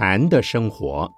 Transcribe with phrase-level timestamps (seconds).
[0.00, 1.12] 禅的生活，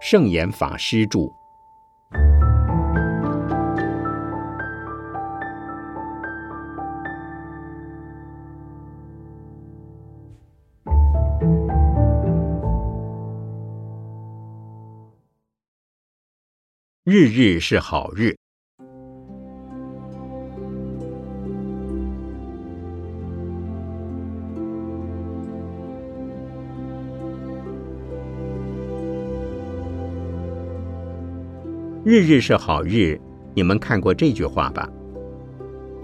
[0.00, 1.30] 圣严法师著。
[17.04, 18.36] 日日是好日。
[32.06, 33.18] 日日是好日，
[33.54, 34.86] 你们看过这句话吧？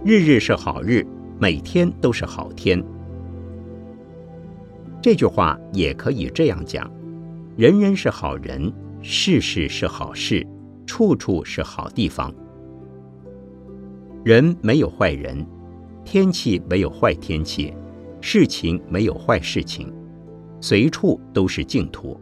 [0.03, 1.07] 日日是好日，
[1.39, 2.83] 每天都是好天。
[5.03, 6.91] 这句话也可以这样讲：
[7.55, 10.47] 人人是好人，事事是好事，
[10.87, 12.33] 处处是好地方。
[14.25, 15.47] 人没有坏人，
[16.03, 17.75] 天气没有坏天气，
[18.23, 19.93] 事情没有坏事情，
[20.63, 22.19] 随处都是净土。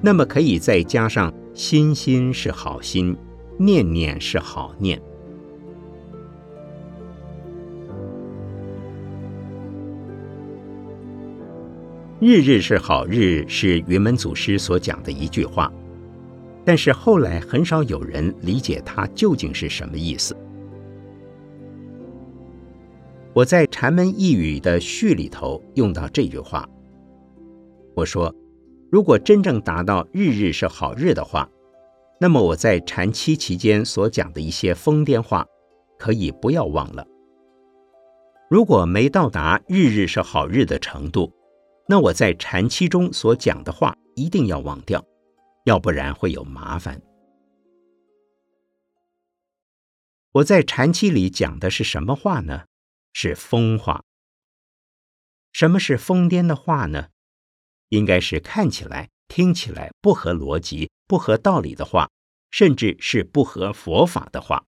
[0.00, 1.32] 那么可以再加上。
[1.52, 3.16] 心心是好心，
[3.58, 5.00] 念念是好念。
[12.20, 15.70] 日日是好日，是云门祖师所讲的一句话，
[16.64, 20.36] 但是后来很少有人理解它究竟是什么意思。
[23.32, 26.68] 我在《禅门一语》的序里头用到这句话，
[27.94, 28.34] 我说。
[28.90, 31.48] 如果真正达到日日是好日的话，
[32.18, 35.46] 那么我在禅期期间所讲的一些疯癫话，
[35.96, 37.06] 可以不要忘了。
[38.50, 41.32] 如果没到达日日是好日的程度，
[41.86, 45.04] 那我在禅期中所讲的话一定要忘掉，
[45.64, 47.00] 要不然会有麻烦。
[50.32, 52.64] 我在禅期里讲的是什么话呢？
[53.12, 54.02] 是疯话。
[55.52, 57.08] 什么是疯癫的话呢？
[57.90, 62.10] 应该是看起来、听起来不合逻辑、不合道理的话，
[62.50, 64.64] 甚至是不合佛法的话。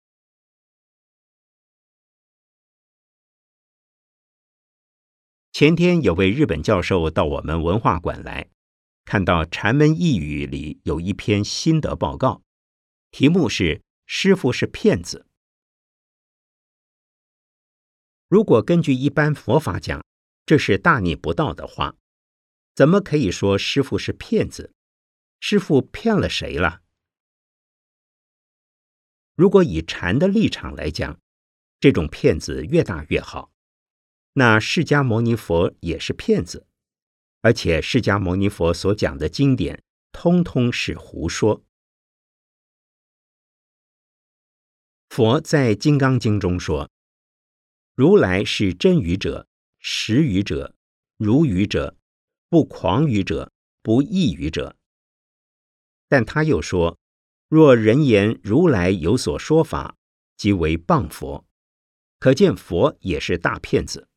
[5.53, 8.51] 前天有位日本教授到我们文化馆来，
[9.07, 12.43] 看到《禅门一语》里有一篇心得报告，
[13.11, 15.27] 题目是“师傅是骗子”。
[18.29, 20.05] 如果根据一般佛法讲，
[20.45, 21.97] 这是大逆不道的话。
[22.77, 24.75] 怎么可以说师傅是骗子？
[25.41, 26.83] 师傅骗了谁了？
[29.35, 31.19] 如果以禅的立场来讲，
[31.81, 33.51] 这种骗子越大越好。
[34.35, 36.67] 那释迦牟尼佛也是骗子，
[37.41, 39.83] 而且释迦牟尼佛所讲的经典，
[40.13, 41.65] 通通是胡说。
[45.09, 46.91] 佛在《金刚经》中说
[47.97, 49.49] ：“如来是真语者、
[49.79, 50.75] 实语者、
[51.17, 51.97] 如语者。”
[52.49, 53.53] 不狂语者，
[53.83, 54.77] 不异语者。
[56.09, 56.99] 但他又说：
[57.49, 59.97] 若人言如来有所说法，
[60.37, 61.45] 即为谤佛。
[62.19, 64.09] 可见佛也是大骗子。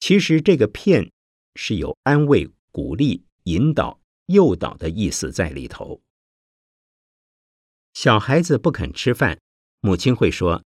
[0.00, 1.12] 其实这个骗
[1.54, 6.02] 是有安慰、鼓励、引导、诱导的意思在里头。
[7.94, 9.40] 小孩子不肯吃饭，
[9.80, 10.64] 母亲会说：“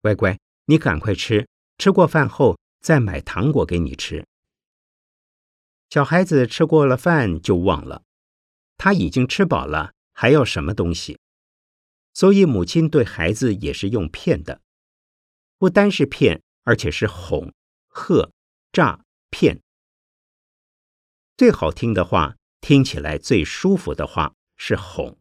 [0.00, 4.26] 乖乖，你赶快吃。”吃过饭后，再买糖果给你吃。
[5.90, 8.02] 小孩子吃过了饭就忘了，
[8.78, 11.18] 他已经吃饱了，还要什么东西？
[12.14, 14.60] 所以母亲对孩子也是用骗的，
[15.58, 17.52] 不单是骗，而且是哄、
[17.88, 18.30] 吓、
[18.70, 19.60] 诈、骗。
[21.36, 25.18] 最好听的话，听起来最舒服的话是哄。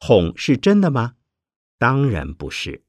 [0.00, 1.16] 哄是真的吗？
[1.78, 2.82] 当然不是。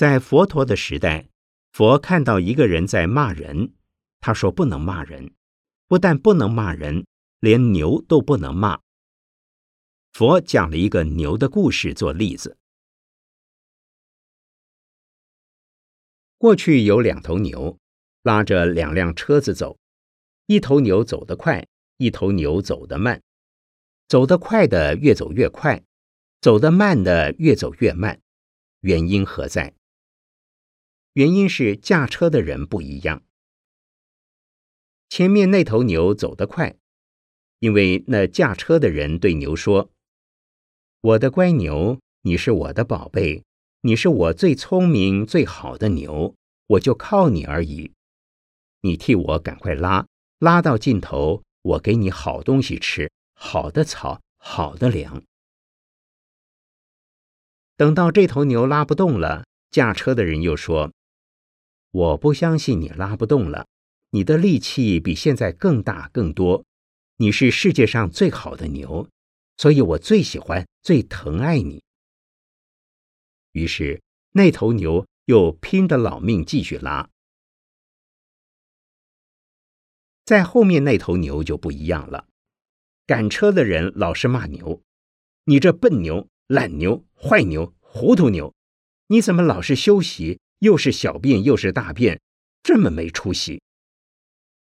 [0.00, 1.28] 在佛陀的时代，
[1.72, 3.74] 佛看到一个人在骂人，
[4.18, 5.34] 他说不能骂人，
[5.88, 7.04] 不但不能骂人，
[7.38, 8.80] 连牛都不能骂。
[10.10, 12.56] 佛讲了一个牛的故事做例子。
[16.38, 17.78] 过去有两头牛，
[18.22, 19.78] 拉着两辆车子走，
[20.46, 21.68] 一头牛走得快，
[21.98, 23.20] 一头牛走得慢，
[24.08, 25.84] 走得快的越走越快，
[26.40, 28.18] 走得慢的越走越慢，
[28.80, 29.74] 原因何在？
[31.14, 33.22] 原因是驾车的人不一样。
[35.08, 36.76] 前面那头牛走得快，
[37.58, 39.90] 因为那驾车的人对牛说
[41.02, 43.42] ：“我的乖牛，你是我的宝贝，
[43.80, 46.36] 你是我最聪明最好的牛，
[46.68, 47.92] 我就靠你而已。
[48.82, 50.06] 你替我赶快拉，
[50.38, 55.22] 拉到尽头，我给你好东西吃，好的草，好的粮。
[57.76, 60.92] 等到这头牛拉不动了，驾车的人又说
[61.92, 63.66] ：“我不相信你拉不动了，
[64.10, 66.64] 你的力气比现在更大更多，
[67.16, 69.08] 你是世界上最好的牛，
[69.56, 71.82] 所以我最喜欢、最疼爱你。”
[73.52, 74.00] 于是
[74.32, 77.10] 那头牛又拼着老命继续拉。
[80.24, 82.28] 在后面那头牛就不一样了，
[83.04, 84.80] 赶车的人老是骂牛
[85.46, 88.54] ：“你这笨牛、懒牛、坏牛、糊涂牛，
[89.08, 90.38] 你怎么老是休息？
[90.60, 92.22] 又是小便又是大便，
[92.62, 93.60] 这么没出息！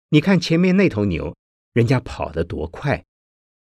[0.09, 1.35] 你看前面那头牛，
[1.73, 3.05] 人家跑得多快，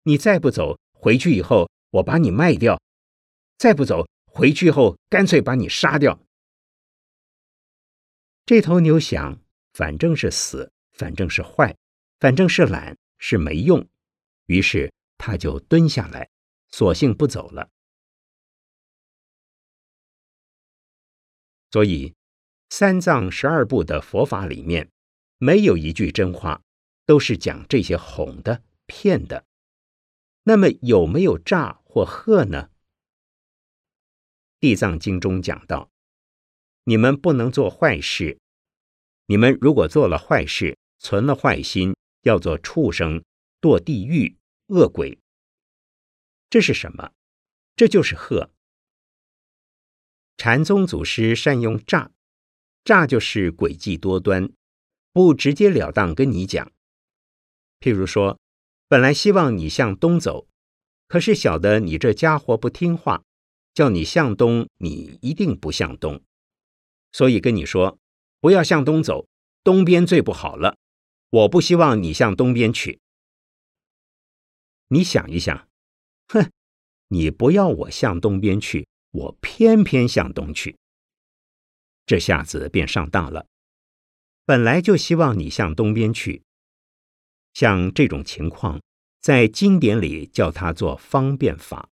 [0.03, 2.79] 你再不走，回去以后我把你卖掉；
[3.57, 6.23] 再不走，回去后干脆把你杀掉。”
[8.45, 9.41] 这头牛想，
[9.73, 11.75] 反正是死，反正是坏。
[12.19, 13.87] 反正是懒是没用，
[14.47, 16.31] 于是他就蹲下来，
[16.69, 17.69] 索性不走了。
[21.69, 22.15] 所以，
[22.69, 24.89] 三藏十二部的佛法里面，
[25.37, 26.61] 没有一句真话，
[27.05, 29.45] 都是讲这些哄的、骗的。
[30.43, 32.69] 那么有没有诈或吓呢？
[34.59, 35.89] 地藏经中讲到：
[36.83, 38.39] 你们不能做坏事，
[39.27, 41.95] 你们如果做了坏事，存了坏心。
[42.23, 43.23] 要做畜生
[43.61, 44.35] 堕地狱
[44.65, 45.17] 恶鬼，
[46.49, 47.13] 这是什么？
[47.77, 48.49] 这就是鹤。
[50.35, 52.11] 禅宗祖师善用诈，
[52.87, 54.49] 诈就是诡计多端，
[55.11, 56.71] 不直截了当跟你讲。
[57.81, 58.39] 譬如说，
[58.87, 60.47] 本来希望你向东走，
[61.09, 63.25] 可是晓得你这家伙不听话，
[63.73, 66.21] 叫你向东，你一定不向东，
[67.11, 67.99] 所以跟你说
[68.39, 69.27] 不要向东走，
[69.65, 70.77] 东边最不好了。
[71.29, 73.01] 我不希望你向东边去。
[74.87, 75.67] 你想一想，
[76.29, 76.49] 哼，
[77.09, 80.77] 你不要我向东边去，我偏偏向东去。
[82.07, 83.45] 这下子便上当了。
[84.45, 86.41] 本来就希望你向东边去，
[87.53, 88.81] 像这种情况，
[89.19, 91.89] 在经典里叫它做方便法。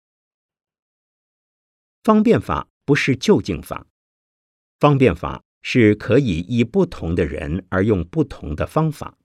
[2.03, 3.87] 方便法不是就近法，
[4.79, 9.17] 方便法是可以依不同的人而用不同的方法。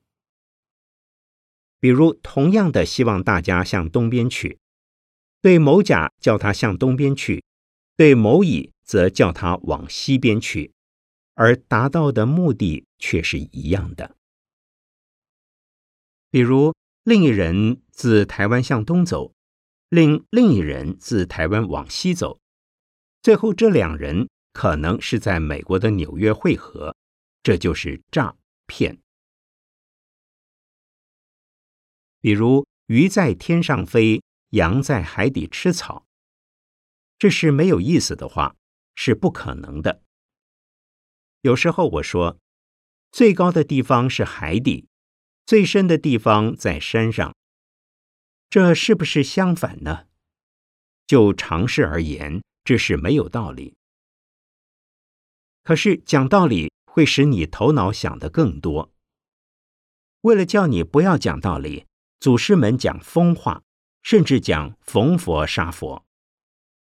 [1.80, 4.58] 比如，同样的希望大家向东边去，
[5.42, 7.44] 对某甲叫他向东边去，
[7.94, 10.72] 对某乙则叫他往西边去，
[11.38, 14.16] 而达到的目的却是一样的。
[16.32, 16.74] 比如，
[17.04, 19.32] 另一人自台湾向东走，
[19.88, 22.40] 另另一人自台湾往西走，
[23.22, 26.96] 最后这两人可能是在美国的纽约会合，
[27.44, 28.34] 这就是诈
[28.66, 28.98] 骗。
[32.20, 34.20] 比如鱼在天上飞，
[34.50, 36.04] 羊在海底吃草，
[37.16, 38.56] 这是没有意思的话，
[38.96, 40.02] 是不可能的。
[41.42, 42.38] 有时候我说，
[43.12, 44.88] 最高的地方是海底，
[45.46, 47.34] 最深的地方在山上，
[48.50, 50.06] 这是不是相反呢？
[51.06, 53.74] 就常识而言，这是没有道理。
[55.62, 58.92] 可是讲道理会使你头脑想得更多。
[60.22, 61.86] 为了叫你不要讲道理。
[62.20, 63.62] 祖师们讲疯话，
[64.02, 66.04] 甚至讲逢佛杀佛。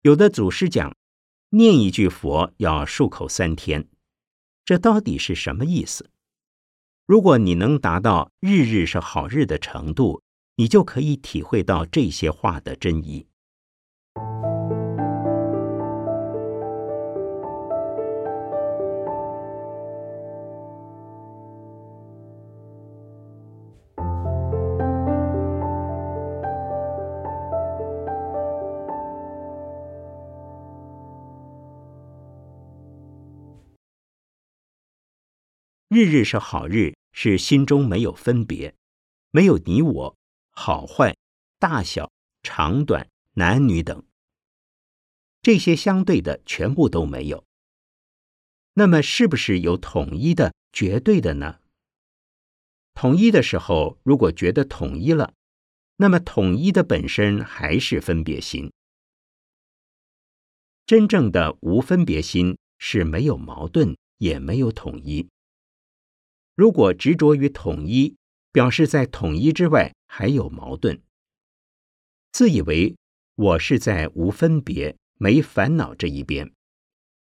[0.03, 0.97] 有的祖师讲，
[1.49, 3.89] 念一句佛要漱口三天，
[4.69, 6.11] 这到底是什么意思？
[7.07, 10.21] 如果你能达到日日是好日的程度，
[10.57, 13.27] 你就可以体会到这些话的真意。
[35.91, 38.75] 日日是好日，是心中没有分别，
[39.31, 40.17] 没有你我、
[40.51, 41.17] 好坏、
[41.59, 44.05] 大小、长短、男女等，
[45.41, 47.43] 这些相对的全部都没有。
[48.75, 51.61] 那么，是不是有统一的、绝对的呢？
[52.93, 55.33] 统一的时候，如果觉得统一了，
[55.97, 58.71] 那么统一的本身还是分别心。
[60.85, 65.27] 真正的无分别心是没有矛盾，也没有统一。
[66.59, 68.17] 如果执着于统一，
[68.51, 71.01] 表示在统一之外还有矛盾。
[72.33, 72.97] 自以为
[73.37, 76.53] 我是在无分别、没烦恼这一边，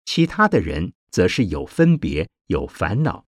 [0.05, 3.25] 其他的人则是有分别、有烦恼。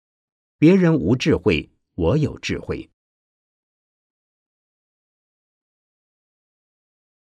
[0.59, 2.91] 别人无智慧，我有智慧。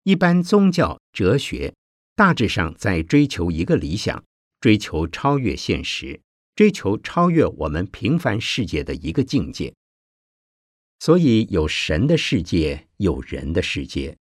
[0.05, 1.75] 一般宗教、哲学
[2.15, 4.23] 大致上在追求一个理想，
[4.61, 6.21] 追求超越现实，
[6.55, 9.75] 追求超越我们平凡世界的一个境界。
[10.99, 14.17] 所以有神的世界，有人的世界，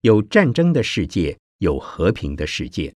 [0.00, 2.94] 有战争的世界，有和平的世界。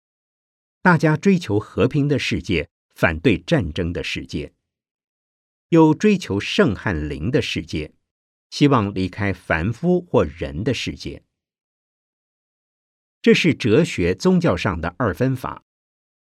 [0.82, 4.52] 大家追求和平的世界，反对战争的世界；
[5.70, 7.92] 又追求圣汉灵的世界，
[8.50, 11.24] 希望离开凡夫或人的世界。
[13.20, 15.64] 这是哲学、宗教上的二分法，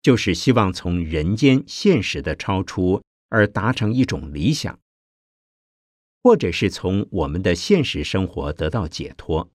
[0.04, 4.80] 就是希望从人间现实的超出，而达成一种理想。
[6.22, 9.52] 或者是从我们的现实生活得到解脱，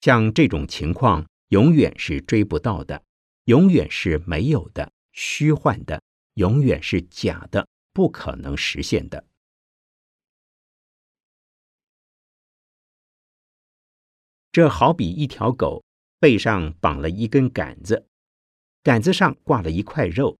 [0.00, 3.04] 像这种情况永远是追不到的，
[3.44, 6.02] 永远是没有的、虚幻的，
[6.34, 9.26] 永远是假的，不可能实现的。
[14.52, 15.84] 这好比一条狗
[16.18, 18.06] 背上绑了一根杆子，
[18.84, 20.36] 杆子上挂了一块肉，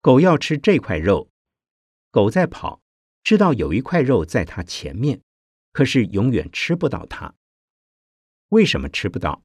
[0.00, 1.30] 狗要吃这块肉，
[2.10, 2.82] 狗在跑。
[3.22, 5.20] 知道有一块肉在它前面，
[5.70, 7.36] 可是永远吃不到它。
[8.48, 9.44] 为什么吃不到？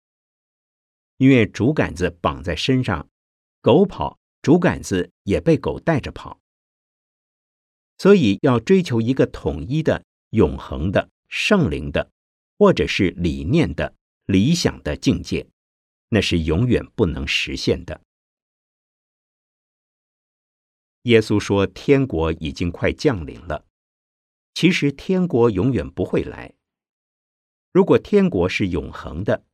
[1.17, 3.07] 因为竹杆子绑在身上，
[3.61, 6.39] 狗跑，竹杆子也被狗带着跑。
[7.99, 12.09] 所以要追求一个统一的、永恒的、圣灵的，
[12.57, 13.93] 或者是理念的、
[14.25, 15.47] 理想的境界，
[16.13, 18.01] 那是永远不能实现的。
[21.03, 23.65] 耶稣说：“天国已经快降临了。”
[24.53, 26.53] 其实天国永远不会来。
[27.71, 29.45] 如果天国是永恒的，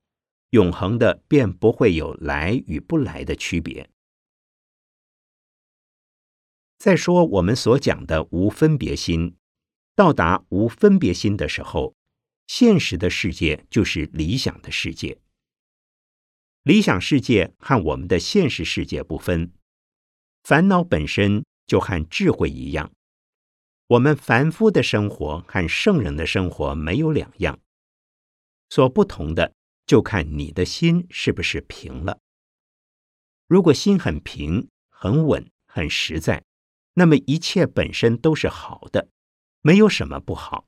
[0.49, 3.89] 永恒的便不会有来与不来的区别。
[6.79, 9.37] 再说我们所讲的无分别心，
[9.95, 11.95] 到达无分别心的时候，
[12.47, 15.19] 现实的世界就是理想的世界。
[16.67, 19.53] 理想世界和我们的现实世界不分，
[20.43, 22.91] 烦恼本身就和智慧一样。
[23.87, 27.57] 我们凡夫的生活和圣人的生活没有两样，
[28.69, 29.53] 所不同的
[29.85, 32.19] 就看你的心是不是平了。
[33.47, 36.43] 如果心很平、很稳、很实在，
[36.95, 39.07] 那么一切本身都是好的，
[39.61, 40.65] 没有什么不好。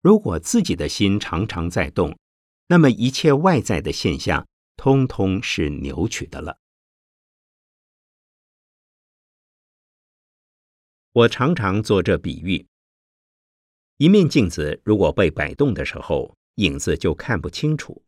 [0.00, 2.16] 如果自己的心常常在动，
[2.68, 4.46] 那么一切外在的现象
[4.84, 6.58] 通通是扭曲的了。
[11.10, 12.66] 我常常做这比喻：
[13.96, 18.02] 一面镜子如果被摆动的时候，影子就看不清楚；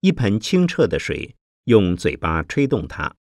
[0.00, 3.14] 一盆清澈的水，用嘴巴吹动它，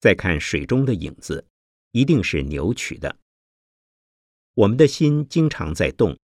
[0.00, 1.46] 再看水中的影子，
[1.92, 3.20] 一定是扭曲的。
[4.54, 6.18] 我们的心经常在动，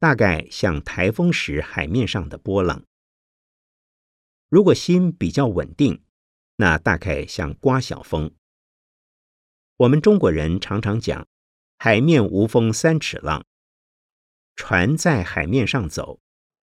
[0.00, 2.87] 大概像台风时海面上的波浪。
[4.48, 6.02] 如果心比较稳定，
[6.56, 8.32] 那大概像刮小风。
[9.76, 11.28] 我们中国人常常讲
[11.78, 13.44] “海面无风三尺浪”，
[14.56, 16.18] 船在海面上走，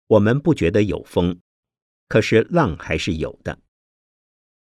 [0.07, 1.39] 我们不觉得有风，
[2.07, 3.59] 可是浪还是有的。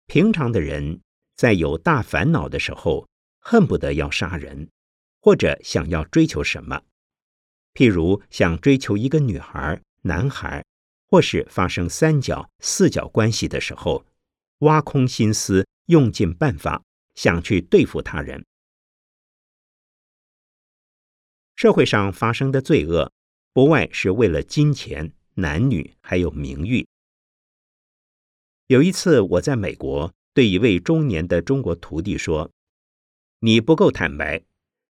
[0.06, 1.00] 平常的人
[1.34, 3.08] 在有大烦恼的时候，
[3.40, 4.70] 恨不得要杀人，
[5.20, 6.82] 或者想要追求什么，
[7.74, 10.64] 譬如想追求一个女孩、男孩，
[11.12, 14.06] 或是发生三角、四角关系的时候，
[14.60, 16.82] 挖空心思，用尽办法。
[17.14, 18.46] 想去对付他人，
[21.54, 23.12] 社会上发生的罪恶，
[23.52, 26.88] 不外是为了金钱、男女还有名誉。
[28.68, 32.50] 有一次，我在美国对一位中年的中国徒弟说
[33.40, 34.42] ：“你不够坦白，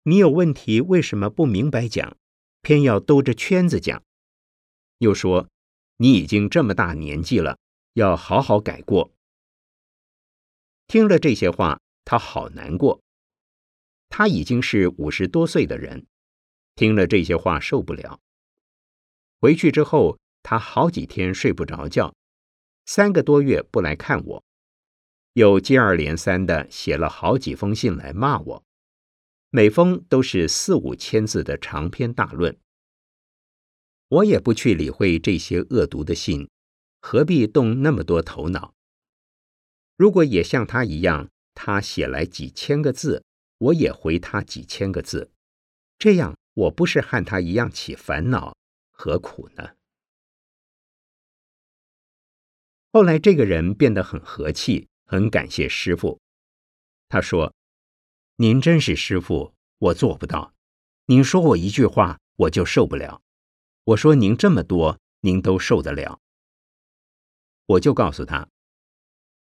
[0.02, 2.16] 你有问题为什么不明白讲，
[2.62, 4.02] 偏要兜着圈子讲？”
[4.98, 5.48] 又说
[5.98, 7.58] ：“你已经这么大年纪了，
[7.92, 9.12] 要好好改过。”
[10.88, 11.80] 听了这些话。
[12.10, 13.02] 他好难过，
[14.08, 16.06] 他已经是五十多岁的人，
[16.74, 18.18] 听了这些话受不了。
[19.38, 22.14] 回去之后，他好几天睡不着觉，
[22.86, 24.44] 三个多月不来看我，
[25.34, 28.64] 又接二连三的写了好几封信来骂我，
[29.50, 32.58] 每封都是四五千字的长篇大论。
[34.08, 36.48] 我也不去理会这些恶毒的信，
[37.00, 38.74] 何必动那么多头脑？
[39.96, 41.30] 如果也像他一样。
[41.60, 43.24] 他写来几千个字，
[43.58, 45.32] 我也回他几千个字，
[45.98, 48.56] 这样我不是和他一样起烦恼，
[48.92, 49.70] 何苦呢？
[52.92, 56.20] 后来这个人变得很和气，很感谢师傅。
[57.08, 57.52] 他说
[58.38, 60.54] ：“您真是师傅，我做不到。
[61.06, 63.20] 您说我一句话，我就受不了。
[63.88, 66.20] 我说您这么多，您都受得了。”
[67.64, 68.50] 我就告诉他：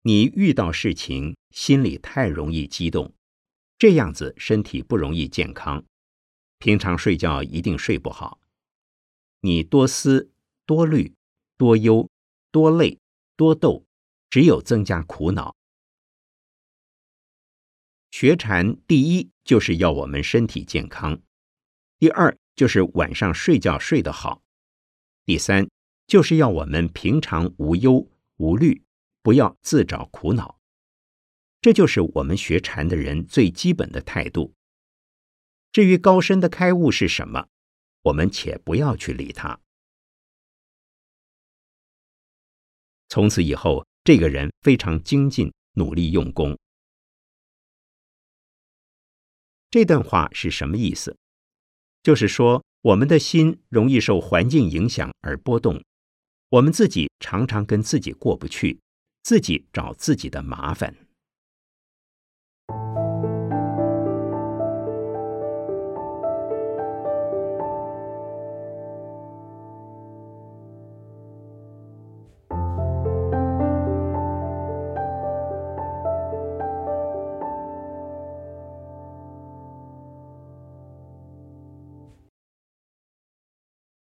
[0.04, 3.14] 你遇到事情心里太容易激动，
[3.78, 5.84] 这样子身体不容易健康，
[6.60, 8.40] 平常睡觉一定睡不好。
[9.42, 10.32] 你多思
[10.66, 11.14] 多虑
[11.58, 12.10] 多忧
[12.50, 12.98] 多累
[13.36, 13.86] 多斗，
[14.30, 15.58] 只有增加苦恼。
[18.12, 21.22] 学禅第一就是要我们身体健康，
[22.00, 24.42] 第二就是晚上睡觉睡得好，
[25.26, 25.70] 第三
[26.08, 28.84] 就是要我们平常无忧无虑，
[29.22, 30.60] 不要自找苦恼。
[31.62, 34.56] 这就是我们学禅的人最基本的态度。
[35.72, 37.48] 至于高深的开悟是什么，
[38.02, 39.60] 我们且不要去理他。
[43.10, 46.58] 从此以后，这个人非常精进，努力用功。
[49.70, 51.16] 这段话是什么意思？
[52.08, 55.84] 就是说，我们的心容易受环境影响而波动，
[56.52, 58.80] 我们自己常常跟自己过不去，
[59.24, 60.96] 自己找自己的麻烦。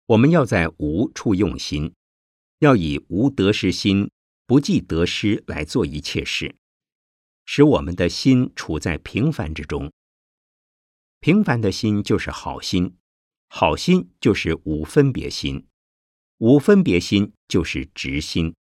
[0.08, 1.96] 我们要在无处用心，
[2.60, 4.12] 要以无得失心、
[4.46, 6.56] 不计得失来做一切事，
[7.46, 9.92] 使我们的心处在平凡之中。
[11.20, 12.98] 平凡的心就是好心，
[13.48, 15.66] 好心就是无分别心，
[16.38, 18.56] 无分别心就是直心。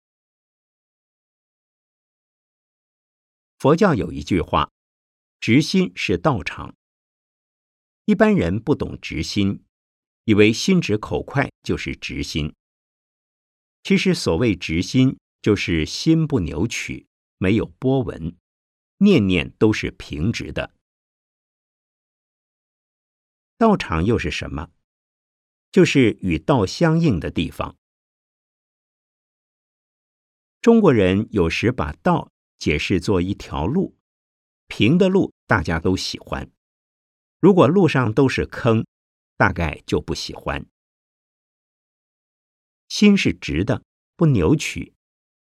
[3.58, 4.72] 佛教有一句话
[5.42, 6.76] ：“直心是道场。”
[8.06, 9.64] 一般人不懂直心。
[10.32, 12.56] 以为心直口快就是直心，
[13.84, 17.06] 其实所谓直心，就是心不扭曲，
[17.38, 18.38] 没有波纹，
[19.00, 20.74] 念念都是平直的。
[23.58, 24.70] 道场又是什么？
[25.70, 27.76] 就是与道相应的地方。
[30.62, 33.98] 中国人有时把道解释作一条路，
[34.68, 36.50] 平的路大家都喜欢，
[37.42, 38.86] 如果路上都是坑。
[39.42, 40.64] 大概就不喜欢。
[42.90, 43.82] 心是直的，
[44.16, 44.94] 不扭曲，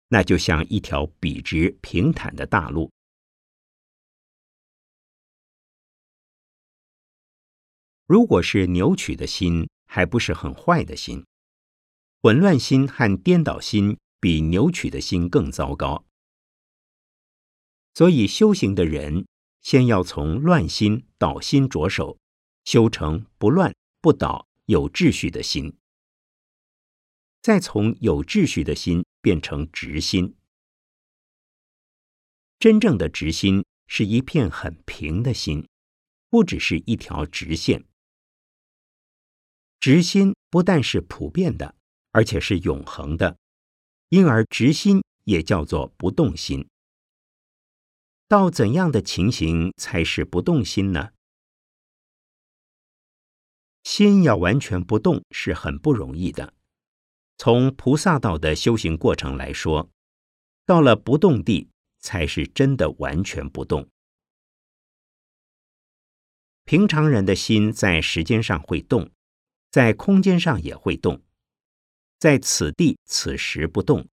[0.10, 2.92] 那就像一条笔直平坦的大路。
[8.06, 11.26] 如果是扭曲的心，还不是很坏的心。
[12.22, 16.06] 混乱心和颠倒心比扭曲的心更糟糕。
[17.94, 19.26] 所以修行的人，
[19.62, 22.18] 先要从乱心倒心着手，
[22.66, 23.74] 修成不乱。
[24.06, 25.80] 不倒有秩序的心，
[27.41, 30.36] 再从有秩序的心变成直心。
[32.60, 35.68] 真正的直心是一片很平的心，
[36.30, 37.84] 不只是一条直线。
[39.80, 41.76] 直心不但是普遍的，
[42.12, 43.39] 而且是永恒的，
[44.10, 46.70] 因而直心也叫做不动心。
[48.28, 51.14] 到怎样的情形才是不动心呢？
[53.86, 56.56] 心要完全不动是很不容易的。
[57.38, 59.91] 从菩萨道的修行过程来说，
[60.65, 61.69] 到了不动地
[62.00, 63.88] 才是真的完全不动。
[66.63, 69.12] 平常人的心在时间上会动，
[69.69, 71.21] 在空间上也会动，
[72.17, 74.10] 在此地此时不动，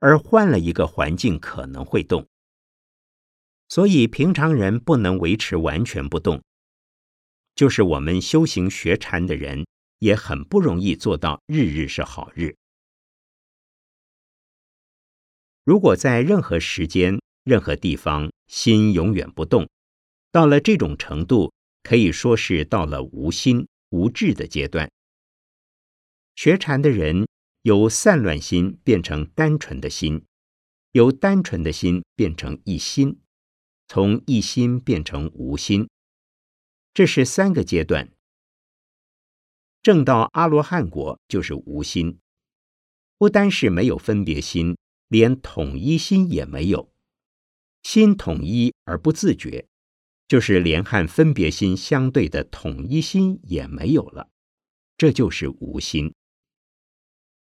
[0.00, 2.26] 而换了一个环境可能会动。
[3.68, 6.42] 所以平常人不能维持完全不动。
[7.60, 9.66] 就是我们修行学禅的人，
[9.98, 12.56] 也很不容易做到日日是好日。
[15.62, 19.68] 如果在任何时间、任何地方，心永远不动，
[20.32, 24.90] 到了这种程度，可以说是到了无心无智的阶段。
[26.36, 27.28] 学禅的人，
[27.60, 30.24] 由散乱心变成单纯的心，
[30.92, 33.20] 由单纯的心变成一心，
[33.86, 35.86] 从一心变成无心。
[36.92, 38.12] 这是三个阶段。
[39.82, 42.18] 正到阿罗汉果就是无心，
[43.16, 44.76] 不单是没有分别心，
[45.08, 46.92] 连统一心也没有。
[47.82, 49.66] 心统一而不自觉，
[50.28, 54.28] 就是连和分别心相对的统一心也没有了。
[54.98, 56.12] 这就是无心。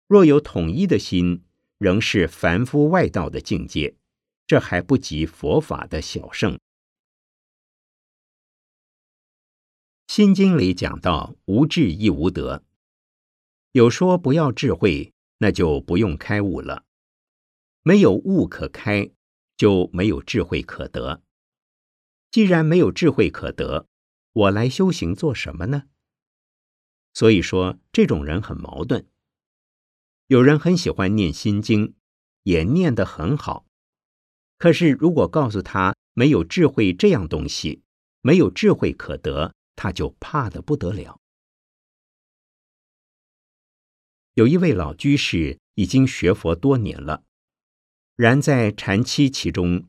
[0.07, 1.45] 若有统一的心，
[1.77, 3.95] 仍是凡夫外道的境界，
[4.45, 6.59] 这还不及佛法的小圣。
[10.07, 12.63] 心经里讲到无智亦无得，
[13.73, 16.85] 有说不要智慧，那就不用开悟了。
[17.83, 19.11] 没有悟可开，
[19.57, 21.21] 就没有智慧可得。
[22.31, 23.87] 既然没有智慧可得，
[24.31, 25.83] 我来修行做什么呢？
[27.13, 29.05] 所以说，这种人很矛盾。
[30.27, 31.95] 有人很喜欢念心经，
[32.43, 33.65] 也念得很好。
[34.57, 37.83] 可是，如果告诉他没有智慧这样东西，
[38.21, 41.21] 没有智慧可得，他就怕得不得了。
[44.33, 47.23] 有一位老居士已经学佛多年了，
[48.15, 49.87] 然在禅期其中，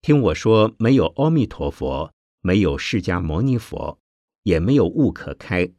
[0.00, 4.00] 听我说没有阿弥陀佛，没有释迦牟尼佛，
[4.44, 5.70] 也没有悟可开。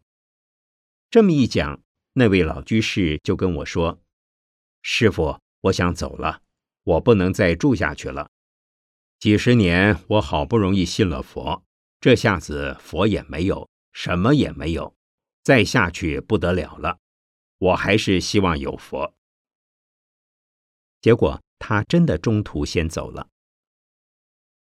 [1.10, 1.82] 这么一讲，
[2.14, 4.02] 那位老居士就跟我说
[4.82, 6.42] ：“师傅，我想走了，
[6.84, 8.30] 我不能再住下去了。
[9.20, 11.64] 几十年，我好不容易信了佛，
[12.06, 14.96] 这下子佛也没有，什么也没有，
[15.42, 17.00] 再下去不得了了。
[17.58, 19.16] 我还是希望有佛。”
[21.02, 23.30] 结果他真的中途先走了。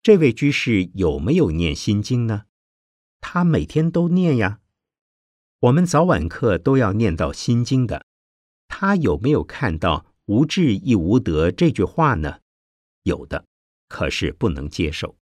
[0.03, 2.47] 这位居士有没有念心经呢？
[3.21, 4.59] 他每天都念呀。
[5.61, 8.05] 我们早晚课都要念到《心经》的，
[8.67, 12.41] 他有没有看到“无智亦无得”这句话呢？
[13.05, 13.47] 有的，
[13.87, 15.20] 可是不能接受。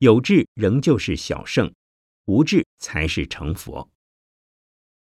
[0.00, 1.74] 有智仍旧是小圣，
[2.24, 3.90] 无智才是成佛。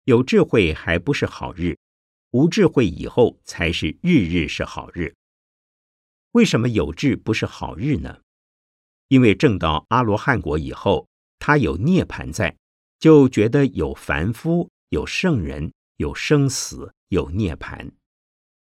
[0.03, 1.79] 有智慧还不是好日，
[2.33, 5.15] 无智慧以后才是日日是好日。
[6.33, 8.21] 为什么有智不是好日呢？
[9.07, 11.07] 因为证到阿罗汉果以后，
[11.39, 12.57] 他有涅盘在，
[12.99, 17.93] 就觉得有凡夫、有圣人、有生死、有涅盘。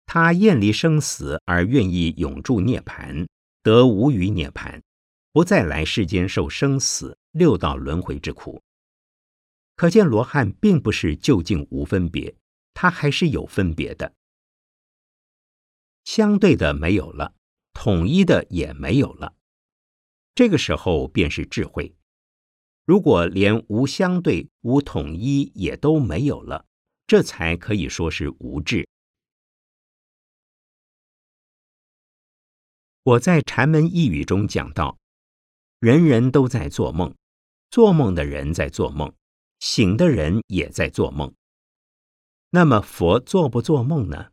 [0.06, 3.26] 他厌离生死而愿意永住涅盘，
[3.62, 4.82] 得无余涅盘，
[5.36, 8.62] 不再来世间受生死六道轮回之苦。
[9.74, 12.34] 可见罗汉并不是究竟无分别，
[12.72, 14.14] 他还是有分别的。
[16.04, 17.34] 相对的没有了，
[17.74, 19.34] 统一的也没有了。
[20.34, 21.94] 这个时候便是智慧。
[22.86, 26.64] 如果连无相对、无统一也都没有了，
[27.06, 28.88] 这才可以说是无智。
[33.02, 34.98] 我在禅门一语中讲到，
[35.78, 37.14] 人人都在做梦，
[37.70, 39.14] 做梦的人在做梦，
[39.58, 41.34] 醒的人也在做梦。
[42.50, 44.32] 那么佛做不做梦呢？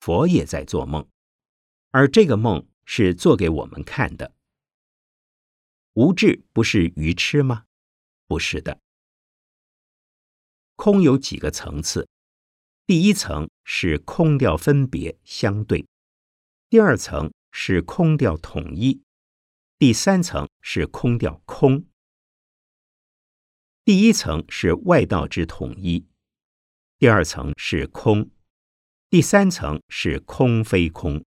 [0.00, 1.08] 佛也在做梦，
[1.90, 4.34] 而这个梦是做给我们看的。
[5.94, 7.64] 无智不是愚痴吗？
[8.26, 8.80] 不是的。
[10.76, 12.06] 空有几个层次，
[12.86, 15.86] 第一层是空掉分别相对，
[16.68, 19.02] 第二层是空掉统一，
[19.78, 21.86] 第三层是空掉空。
[23.84, 26.04] 第一层是外道之统一，
[26.98, 28.28] 第二层是空，
[29.08, 31.24] 第三层是空非空。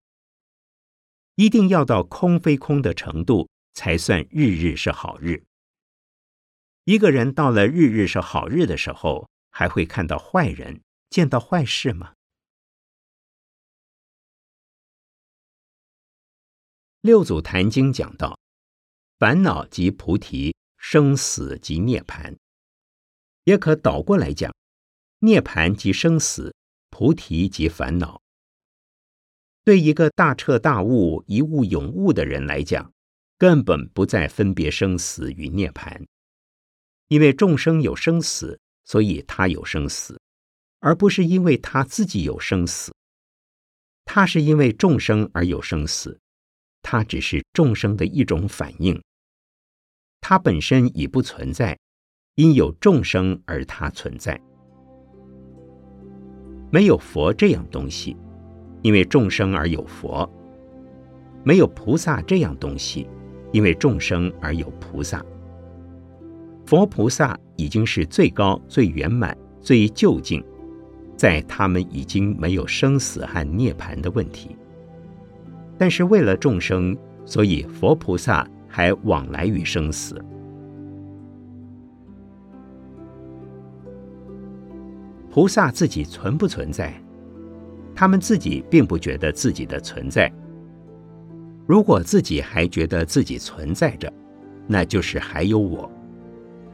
[1.36, 3.50] 一定要到空非空的程度。
[3.74, 5.46] 才算日日是好日。
[6.84, 12.16] 一个人到了日日是好日的时候，还会看到坏人，见到坏事吗？
[17.02, 18.38] 六祖坛经讲到，
[19.18, 22.38] 烦恼即菩提，生死即涅盘。
[23.46, 24.54] 也可倒过来讲，
[25.22, 26.54] 涅盘即生死，
[26.92, 28.22] 菩提即烦恼。
[29.64, 32.94] 对一个大彻大悟、一悟永悟的人来讲，
[33.40, 36.06] 根本不再分别生死与涅盘，
[37.08, 40.22] 因为众生有生死，所以他有生死，
[40.82, 42.94] 而不是因为他自己有生死。
[44.06, 46.20] 他是因为众生而有生死，
[46.82, 49.02] 它只是众生的一种反应。
[50.20, 51.78] 它本身已不存在，
[52.36, 54.39] 因有众生而它存在。
[56.70, 58.15] 没有佛这样东西，
[58.82, 60.30] 因为众生而有佛；
[61.44, 63.08] 没有菩萨这样东西。
[63.54, 65.22] 因为众生而有菩萨，
[66.65, 70.41] 佛菩萨已经是最高、最圆满、最究竟，
[71.17, 74.56] 在他们已经没有生死和涅槃的问题。
[75.82, 80.24] 但是为了众生，所以佛菩萨还往来于生死。
[85.32, 86.94] 菩萨自己存不存在？
[87.96, 90.32] 他们自己并不觉得自己的存在。
[91.65, 94.13] 如果自己还觉得自己存在着，
[94.67, 95.91] 那就是还有我。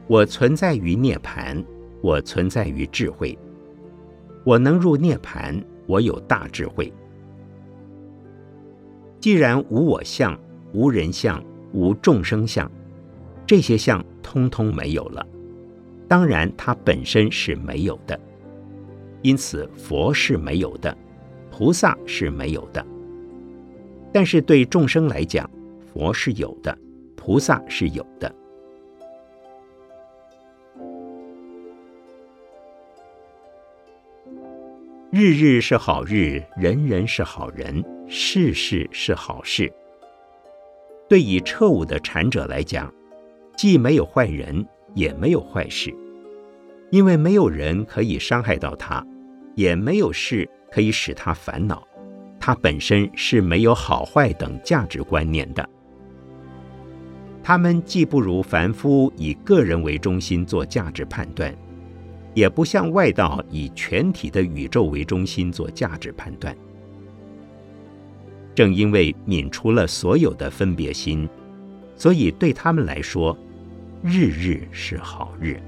[0.07, 1.63] 我存在于涅盘，
[2.01, 3.39] 我存在于智慧。
[4.43, 6.91] 我能入涅盘，我有大智慧。
[9.19, 10.37] 既然无我相、
[10.73, 12.71] 无人相、无众生相，
[13.45, 15.25] 这些相通通没有了，
[16.07, 18.19] 当然它本身是没有的。
[19.23, 20.95] 因此佛是没有的，
[21.51, 22.85] 菩萨是没有的。
[24.13, 25.49] 但是对众生来讲，
[25.91, 26.77] 佛是有的，
[27.15, 28.33] 菩萨是有的。
[35.09, 39.71] 日日是好日，人人是好人，事事是好事。
[41.09, 42.93] 对以彻悟的禅者来讲，
[43.55, 45.93] 既没有坏人，也没有坏事，
[46.91, 49.05] 因为没有人可以伤害到他，
[49.55, 51.85] 也没有事可以使他烦恼。
[52.39, 55.67] 他本身是没有好坏等价值观念的。
[57.43, 61.53] 他们既不如凡夫以个人为中心做价值判断，
[62.33, 66.55] 也不像外道以全体的宇宙为中心做价值判断。
[68.57, 71.29] 正因为泯除了所有的分别心，
[71.95, 73.37] 所以对他们来说，
[74.01, 75.61] 日日是好日。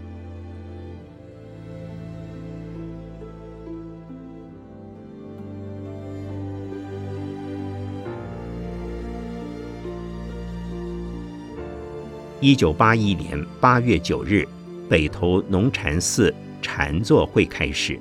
[12.41, 14.47] 一九八一年八月九日，
[14.89, 17.99] 北投农禅寺禅坐会开始。